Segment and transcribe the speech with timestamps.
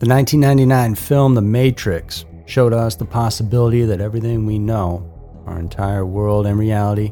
[0.00, 6.06] The 1999 film The Matrix showed us the possibility that everything we know, our entire
[6.06, 7.10] world and reality,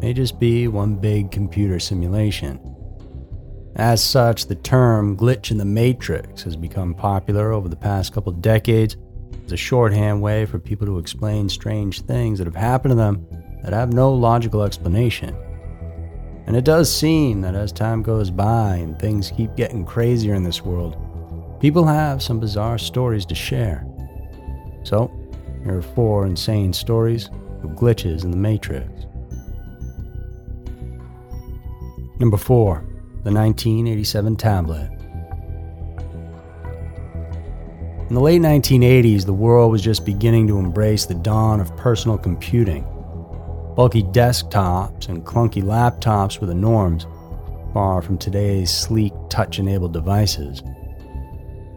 [0.00, 2.60] may just be one big computer simulation.
[3.74, 8.30] As such, the term glitch in the matrix has become popular over the past couple
[8.30, 8.96] decades
[9.44, 13.26] as a shorthand way for people to explain strange things that have happened to them
[13.64, 15.36] that have no logical explanation.
[16.46, 20.44] And it does seem that as time goes by and things keep getting crazier in
[20.44, 21.09] this world,
[21.60, 23.86] people have some bizarre stories to share.
[24.82, 25.12] So,
[25.62, 27.26] here are four insane stories
[27.62, 28.88] of glitches in the Matrix.
[32.18, 32.84] Number 4.
[33.24, 34.90] The 1987 Tablet.
[38.08, 42.18] In the late 1980s, the world was just beginning to embrace the dawn of personal
[42.18, 42.82] computing.
[43.76, 47.06] Bulky desktops and clunky laptops were the norms,
[47.72, 50.62] far from today's sleek touch enabled devices.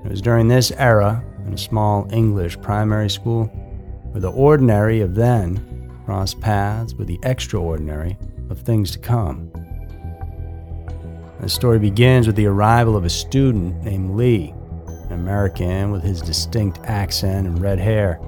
[0.03, 3.45] It was during this era, in a small English primary school,
[4.11, 8.17] where the ordinary of then crossed paths with the extraordinary
[8.49, 9.51] of things to come.
[11.39, 14.53] The story begins with the arrival of a student named Lee,
[14.87, 18.19] an American with his distinct accent and red hair.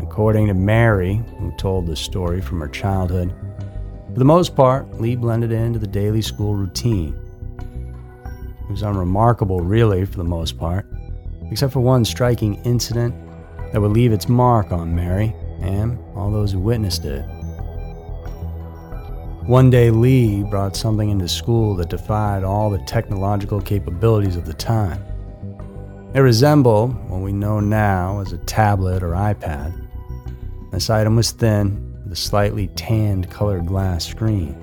[0.00, 3.34] According to Mary, who told the story from her childhood,
[4.12, 7.18] for the most part, Lee blended into the daily school routine.
[8.64, 10.86] It was unremarkable, really, for the most part,
[11.50, 13.14] except for one striking incident
[13.72, 17.22] that would leave its mark on Mary and all those who witnessed it.
[19.46, 24.54] One day, Lee brought something into school that defied all the technological capabilities of the
[24.54, 25.04] time.
[26.14, 29.74] It resembled what we know now as a tablet or iPad.
[30.70, 34.56] This item was thin, with a slightly tanned colored glass screen.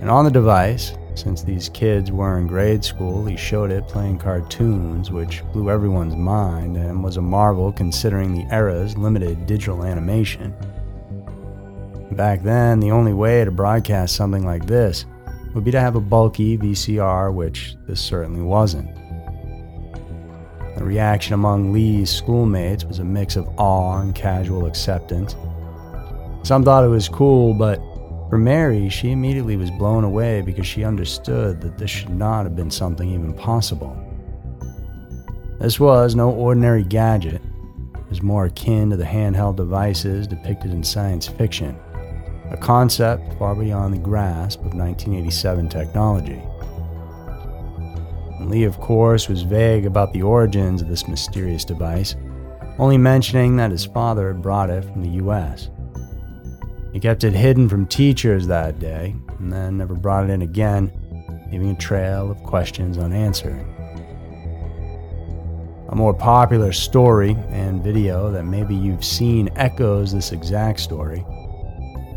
[0.00, 4.18] And on the device, since these kids were in grade school, he showed it playing
[4.18, 10.54] cartoons, which blew everyone's mind and was a marvel considering the era's limited digital animation.
[12.12, 15.06] Back then, the only way to broadcast something like this
[15.54, 18.88] would be to have a bulky VCR, which this certainly wasn't.
[20.76, 25.34] The reaction among Lee's schoolmates was a mix of awe and casual acceptance.
[26.44, 27.80] Some thought it was cool, but
[28.28, 32.54] for Mary, she immediately was blown away because she understood that this should not have
[32.54, 33.96] been something even possible.
[35.60, 37.40] This was no ordinary gadget.
[37.94, 41.78] It was more akin to the handheld devices depicted in science fiction,
[42.50, 46.42] a concept far beyond the grasp of 1987 technology.
[48.38, 52.14] And Lee, of course, was vague about the origins of this mysterious device,
[52.78, 55.70] only mentioning that his father had brought it from the US.
[56.92, 60.90] He kept it hidden from teachers that day, and then never brought it in again,
[61.52, 63.64] leaving a trail of questions unanswered.
[65.90, 71.24] A more popular story and video that maybe you've seen echoes this exact story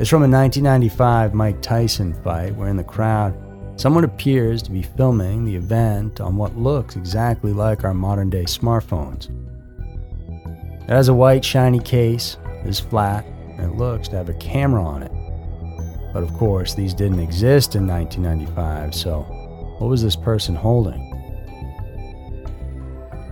[0.02, 3.38] is from a 1995 Mike Tyson fight where in the crowd,
[3.76, 8.46] someone appears to be filming the event on what looks exactly like our modern day
[8.46, 9.30] smartphones.
[10.84, 13.24] It has a white shiny case, is flat,
[13.58, 15.12] and it looks to have a camera on it.
[16.14, 19.22] But of course, these didn't exist in 1995, so
[19.80, 21.08] what was this person holding?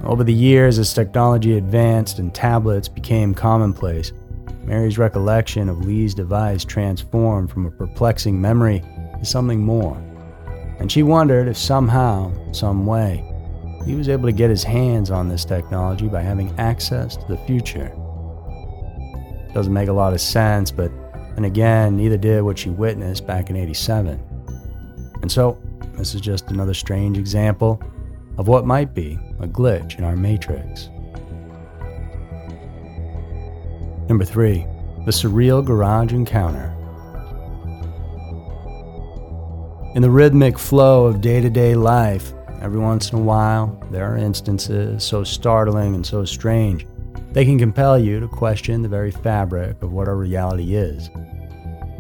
[0.04, 4.14] Over the years, as technology advanced and tablets became commonplace,
[4.64, 8.84] Mary's recollection of Lee's device transformed from a perplexing memory
[9.20, 9.98] to something more.
[10.80, 13.26] And she wondered if somehow, some way,
[13.86, 17.38] he was able to get his hands on this technology by having access to the
[17.40, 17.92] future.
[19.54, 20.92] Doesn't make a lot of sense, but
[21.36, 24.20] then again, neither did what she witnessed back in 87.
[25.22, 25.58] And so,
[25.94, 27.82] this is just another strange example
[28.38, 30.90] of what might be a glitch in our matrix.
[34.08, 34.66] Number 3.
[35.06, 36.76] The Surreal Garage Encounter.
[39.96, 44.06] In the rhythmic flow of day to day life, every once in a while, there
[44.06, 46.86] are instances so startling and so strange
[47.32, 51.10] they can compel you to question the very fabric of what our reality is.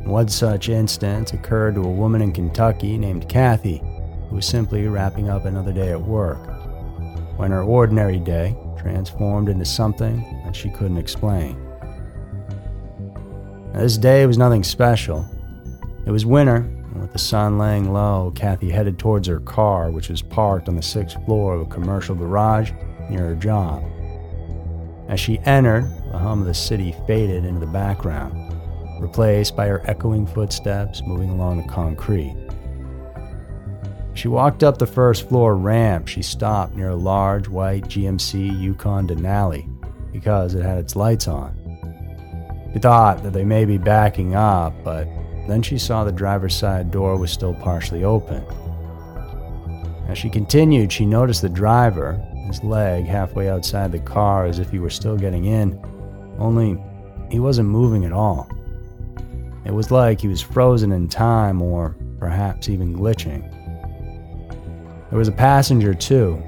[0.03, 3.83] One such instance occurred to a woman in Kentucky named Kathy,
[4.29, 6.39] who was simply wrapping up another day at work,
[7.37, 11.57] when her ordinary day transformed into something that she couldn't explain.
[13.73, 15.27] Now, this day was nothing special.
[16.07, 20.09] It was winter, and with the sun laying low, Kathy headed towards her car, which
[20.09, 22.71] was parked on the sixth floor of a commercial garage
[23.11, 23.83] near her job.
[25.09, 28.53] As she entered, the hum of the city faded into the background,
[29.01, 32.35] replaced by her echoing footsteps moving along the concrete.
[34.13, 36.07] She walked up the first floor ramp.
[36.07, 39.67] She stopped near a large white GMC Yukon Denali
[40.11, 41.55] because it had its lights on.
[42.73, 45.05] She thought that they may be backing up, but
[45.47, 48.43] then she saw the driver's side door was still partially open.
[50.07, 54.69] As she continued, she noticed the driver, his leg halfway outside the car as if
[54.69, 55.79] he were still getting in,
[56.37, 56.77] only
[57.31, 58.49] he wasn't moving at all.
[59.65, 63.49] It was like he was frozen in time or perhaps even glitching.
[65.09, 66.41] There was a passenger too,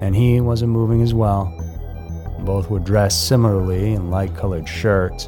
[0.00, 1.52] and he wasn't moving as well.
[2.40, 5.26] Both were dressed similarly in light colored shirts,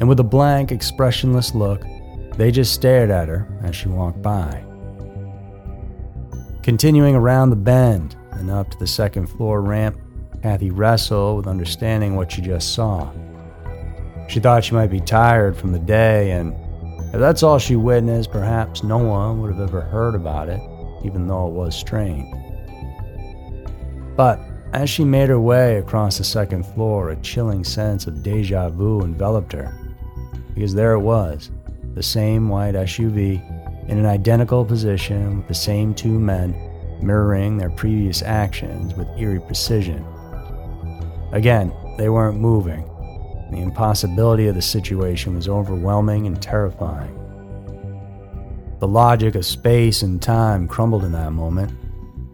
[0.00, 1.84] and with a blank, expressionless look,
[2.36, 4.62] they just stared at her as she walked by.
[6.62, 9.98] Continuing around the bend and up to the second floor ramp,
[10.42, 13.10] Kathy wrestled with understanding what she just saw.
[14.28, 16.54] She thought she might be tired from the day, and
[17.14, 20.60] if that's all she witnessed, perhaps no one would have ever heard about it,
[21.04, 22.32] even though it was strange.
[24.16, 24.40] But
[24.72, 29.02] as she made her way across the second floor, a chilling sense of deja vu
[29.02, 29.72] enveloped her.
[30.54, 31.50] Because there it was,
[31.94, 36.54] the same white SUV, in an identical position with the same two men
[37.04, 40.04] mirroring their previous actions with eerie precision.
[41.32, 42.82] Again, they weren't moving.
[43.50, 47.20] The impossibility of the situation was overwhelming and terrifying.
[48.80, 51.72] The logic of space and time crumbled in that moment,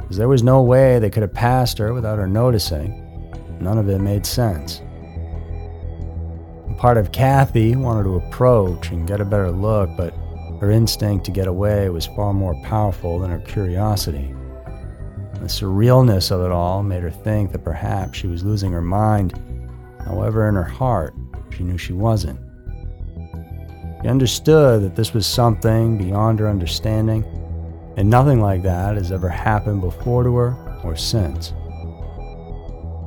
[0.08, 3.06] as there was no way they could have passed her without her noticing.
[3.60, 4.80] None of it made sense.
[6.78, 10.14] Part of Kathy wanted to approach and get a better look, but
[10.60, 14.34] her instinct to get away was far more powerful than her curiosity.
[15.40, 19.32] The surrealness of it all made her think that perhaps she was losing her mind.
[20.04, 21.14] However, in her heart,
[21.50, 22.38] she knew she wasn't.
[24.02, 27.24] She understood that this was something beyond her understanding,
[27.96, 31.54] and nothing like that has ever happened before to her or since.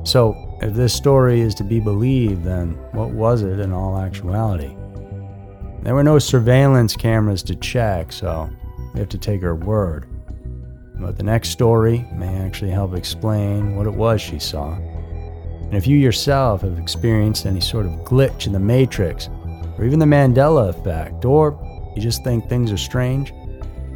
[0.02, 4.76] So, if this story is to be believed, then what was it in all actuality?
[5.82, 8.50] There were no surveillance cameras to check, so
[8.92, 10.08] we have to take her word.
[10.96, 14.74] But the next story may actually help explain what it was she saw.
[14.74, 19.28] And if you yourself have experienced any sort of glitch in the Matrix,
[19.76, 21.58] or even the Mandela effect, or
[21.96, 23.32] you just think things are strange,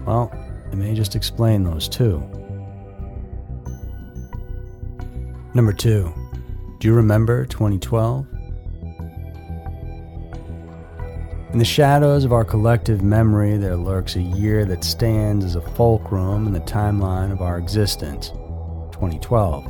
[0.06, 0.32] well,
[0.72, 2.18] it may just explain those too.
[5.54, 6.12] Number two,
[6.78, 8.26] do you remember 2012?
[11.50, 15.62] In the shadows of our collective memory, there lurks a year that stands as a
[15.62, 18.28] fulcrum in the timeline of our existence
[18.92, 19.66] 2012.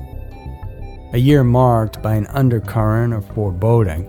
[1.12, 4.08] A year marked by an undercurrent of foreboding,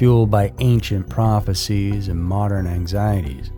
[0.00, 3.52] fueled by ancient prophecies and modern anxieties.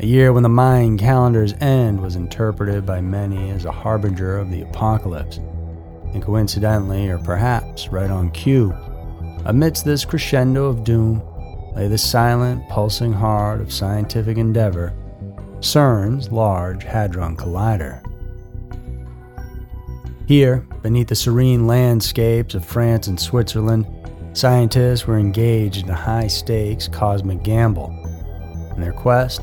[0.00, 4.50] A year when the Mayan calendar's end was interpreted by many as a harbinger of
[4.50, 5.38] the apocalypse
[6.12, 8.74] and coincidentally, or perhaps right on cue,
[9.46, 11.22] amidst this crescendo of doom,
[11.74, 14.92] lay the silent, pulsing heart of scientific endeavor,
[15.60, 18.02] CERN's Large Hadron Collider.
[20.26, 23.86] Here, beneath the serene landscapes of France and Switzerland,
[24.32, 27.90] scientists were engaged in a high stakes cosmic gamble
[28.74, 29.42] in their quest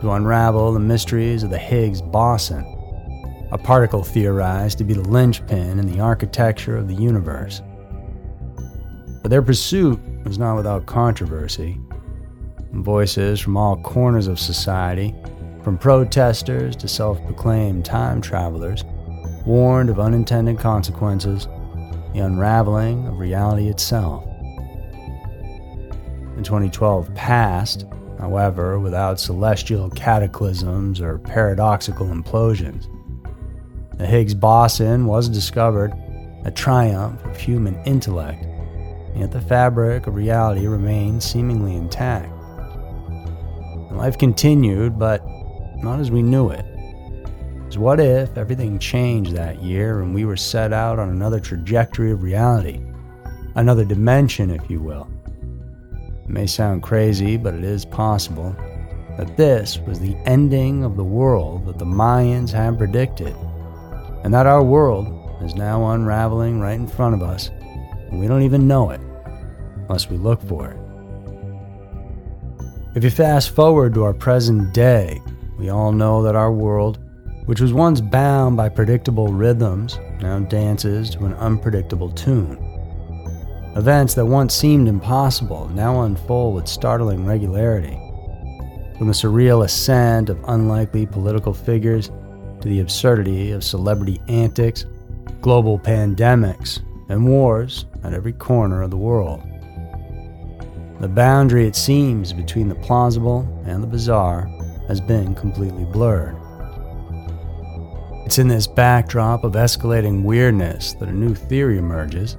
[0.00, 2.64] to unravel the mysteries of the Higgs boson
[3.50, 7.62] a particle theorized to be the linchpin in the architecture of the universe.
[9.22, 9.98] But their pursuit
[10.28, 11.80] was not without controversy.
[12.72, 15.14] Voices from all corners of society,
[15.64, 18.84] from protesters to self proclaimed time travelers,
[19.46, 21.46] warned of unintended consequences,
[22.12, 24.24] the unraveling of reality itself.
[26.36, 27.86] In 2012 passed,
[28.18, 32.86] however, without celestial cataclysms or paradoxical implosions.
[33.96, 35.92] The Higgs boson was discovered,
[36.44, 38.44] a triumph of human intellect,
[39.18, 42.32] yet the fabric of reality remained seemingly intact.
[43.92, 45.22] life continued, but
[45.82, 46.64] not as we knew it.
[47.78, 52.24] What if everything changed that year and we were set out on another trajectory of
[52.24, 52.80] reality?
[53.54, 55.08] Another dimension, if you will.
[56.24, 58.52] It may sound crazy, but it is possible
[59.16, 63.36] that this was the ending of the world that the Mayans had predicted
[64.24, 65.06] and that our world
[65.40, 67.50] is now unraveling right in front of us,
[68.10, 69.00] and we don't even know it
[69.88, 70.78] unless we look for it.
[72.94, 75.20] If you fast forward to our present day,
[75.58, 76.98] we all know that our world,
[77.46, 82.58] which was once bound by predictable rhythms, now dances to an unpredictable tune.
[83.76, 87.96] Events that once seemed impossible now unfold with startling regularity.
[88.98, 92.10] From the surreal ascent of unlikely political figures
[92.60, 94.86] to the absurdity of celebrity antics,
[95.40, 99.47] global pandemics, and wars at every corner of the world.
[101.00, 104.50] The boundary, it seems, between the plausible and the bizarre
[104.88, 106.36] has been completely blurred.
[108.26, 112.36] It's in this backdrop of escalating weirdness that a new theory emerges,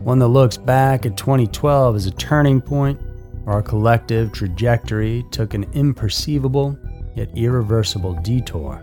[0.00, 3.00] one that looks back at 2012 as a turning point
[3.44, 6.78] where our collective trajectory took an imperceivable
[7.16, 8.80] yet irreversible detour.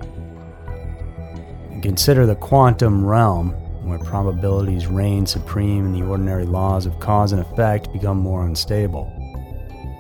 [1.71, 3.55] And consider the quantum realm
[3.86, 9.12] where probabilities reign supreme and the ordinary laws of cause and effect become more unstable.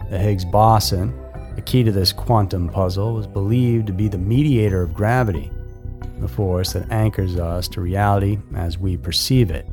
[0.09, 1.13] The Higgs boson,
[1.55, 5.51] the key to this quantum puzzle, was believed to be the mediator of gravity,
[6.19, 9.65] the force that anchors us to reality as we perceive it.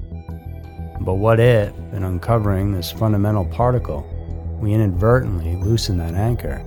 [1.00, 4.06] But what if, in uncovering this fundamental particle,
[4.60, 6.64] we inadvertently loosen that anchor?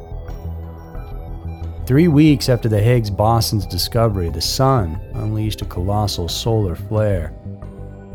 [1.86, 7.32] Three weeks after the Higgs boson's discovery, the Sun unleashed a colossal solar flare,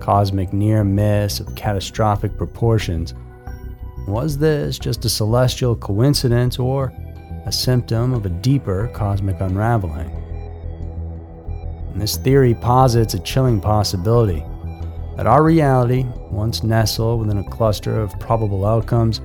[0.00, 3.14] cosmic near miss of catastrophic proportions.
[4.08, 6.92] Was this just a celestial coincidence or
[7.46, 10.10] a symptom of a deeper cosmic unraveling?
[11.92, 14.44] And this theory posits a chilling possibility
[15.16, 19.20] that our reality, once nestled within a cluster of probable outcomes,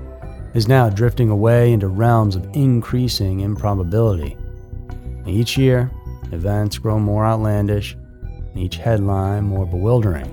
[0.55, 4.37] is now drifting away into realms of increasing improbability.
[5.27, 5.91] Each year,
[6.31, 10.31] events grow more outlandish, and each headline more bewildering.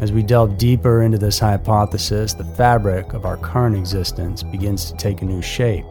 [0.00, 4.96] As we delve deeper into this hypothesis, the fabric of our current existence begins to
[4.96, 5.84] take a new shape.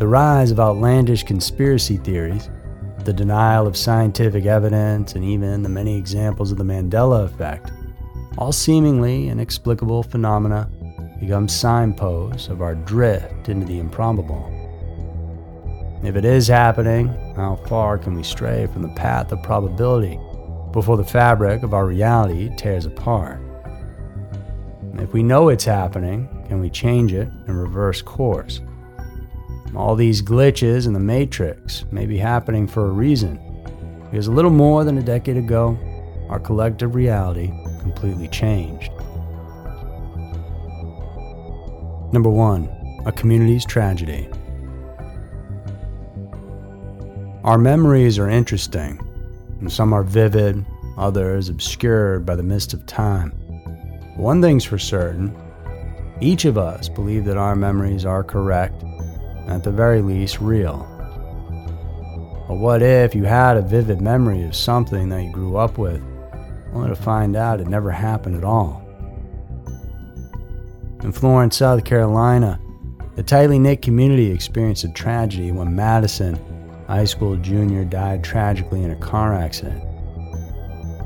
[0.00, 2.50] The rise of outlandish conspiracy theories,
[3.04, 7.70] the denial of scientific evidence, and even the many examples of the Mandela effect,
[8.36, 10.68] all seemingly inexplicable phenomena
[11.20, 14.56] become signposts of our drift into the improbable.
[16.02, 20.18] If it is happening, how far can we stray from the path of probability
[20.72, 23.38] before the fabric of our reality tears apart?
[24.94, 28.60] If we know it's happening, can we change it and reverse course?
[29.76, 33.38] All these glitches in the matrix may be happening for a reason,
[34.10, 35.78] because a little more than a decade ago,
[36.28, 38.90] our collective reality completely changed.
[42.12, 42.68] Number one,
[43.06, 44.28] a community's tragedy.
[47.44, 49.00] Our memories are interesting,
[49.60, 50.64] and some are vivid,
[50.98, 53.30] others obscured by the mist of time.
[54.16, 55.36] One thing's for certain
[56.20, 60.86] each of us believe that our memories are correct, and at the very least, real.
[62.46, 66.02] But what if you had a vivid memory of something that you grew up with,
[66.74, 68.82] only to find out it never happened at all?
[71.02, 72.60] In Florence, South Carolina,
[73.16, 76.38] the tightly knit community experienced a tragedy when Madison,
[76.86, 79.82] high school junior, died tragically in a car accident.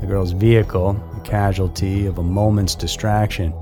[0.01, 3.53] The girl's vehicle, a casualty of a moment's distraction,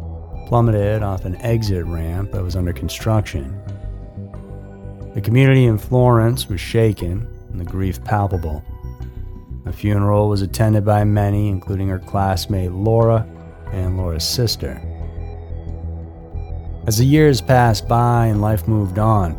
[0.48, 3.56] plummeted off an exit ramp that was under construction.
[5.14, 8.64] The community in Florence was shaken and the grief palpable.
[9.66, 13.28] The funeral was attended by many, including her classmate Laura
[13.72, 14.82] and Laura's sister.
[16.86, 19.38] As the years passed by and life moved on,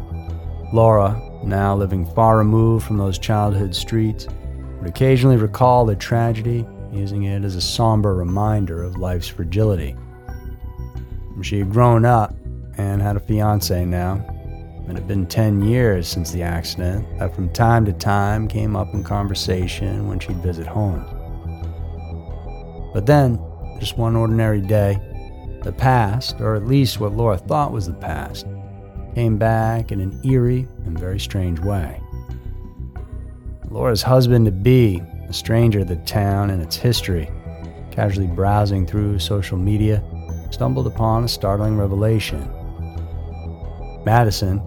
[0.72, 4.26] Laura, now living far removed from those childhood streets,
[4.78, 9.94] would occasionally recall the tragedy, using it as a somber reminder of life's fragility.
[11.42, 12.34] She had grown up
[12.78, 14.24] and had a fiance now.
[14.86, 18.76] And it had been 10 years since the accident that from time to time came
[18.76, 21.04] up in conversation when she'd visit home.
[22.92, 23.38] But then,
[23.80, 24.98] just one ordinary day,
[25.64, 28.47] the past, or at least what Laura thought was the past,
[29.14, 32.00] came back in an eerie and very strange way.
[33.71, 37.30] Laura's husband to be, a stranger to the town and its history,
[37.90, 40.02] casually browsing through social media,
[40.50, 42.49] stumbled upon a startling revelation.
[44.04, 44.62] Madison,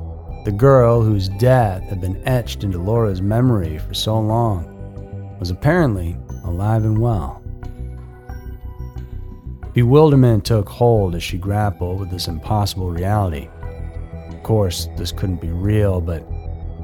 [0.46, 6.18] the girl whose death had been etched into Laura's memory for so long, was apparently
[6.44, 7.44] alive and well.
[9.78, 13.48] Bewilderment took hold as she grappled with this impossible reality.
[14.30, 16.28] Of course, this couldn't be real, but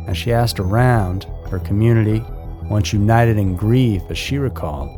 [0.08, 2.24] as she asked around, her community,
[2.70, 4.92] once united in grief as she recalled,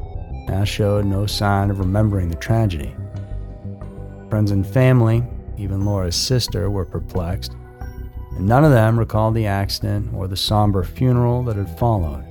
[0.50, 2.94] now showed no sign of remembering the tragedy.
[4.30, 5.24] Friends and family,
[5.58, 7.56] even Laura's sister, were perplexed,
[8.32, 12.26] and none of them recalled the accident or the somber funeral that had followed.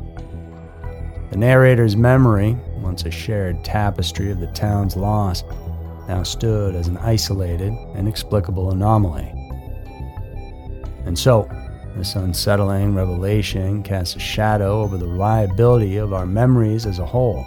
[1.31, 2.55] The narrator's memory,
[2.85, 5.43] once a shared tapestry of the town's loss,
[6.07, 9.33] now stood as an isolated, inexplicable anomaly.
[11.07, 11.49] And so,
[11.97, 17.47] This unsettling revelation casts a shadow over the reliability of our memories as a whole.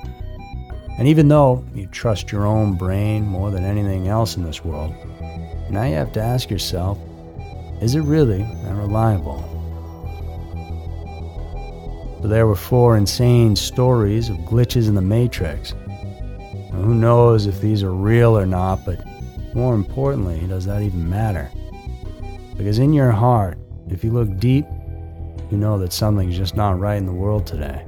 [0.98, 4.96] And even though you trust your own brain more than anything else in this world,
[5.70, 6.98] now you have to ask yourself
[7.82, 9.57] is it really that reliable?
[12.21, 15.74] So there were four insane stories of glitches in the Matrix.
[16.71, 19.00] Now, who knows if these are real or not, but
[19.53, 21.51] more importantly, does that even matter?
[22.57, 23.59] Because in your heart,
[23.89, 24.65] if you look deep,
[25.51, 27.86] you know that something's just not right in the world today.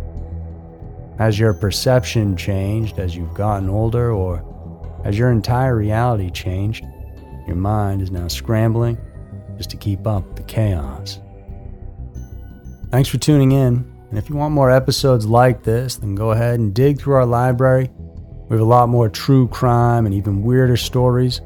[1.18, 4.46] Has your perception changed as you've gotten older, or
[5.04, 6.86] has your entire reality changed?
[7.48, 8.98] Your mind is now scrambling
[9.58, 11.20] just to keep up the chaos.
[12.92, 16.60] Thanks for tuning in, and if you want more episodes like this, then go ahead
[16.60, 17.92] and dig through our library.
[18.50, 21.42] We have a lot more true crime and even weirder stories.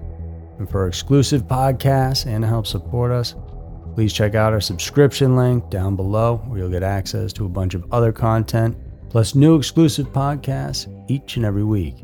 [0.58, 3.36] And for exclusive podcasts and to help support us,
[3.96, 7.74] please check out our subscription link down below where you'll get access to a bunch
[7.74, 8.78] of other content
[9.10, 11.96] plus new exclusive podcasts each and every week.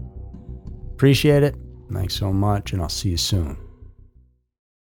[0.94, 1.56] Appreciate it.
[1.92, 3.69] Thanks so much, and I'll see you soon.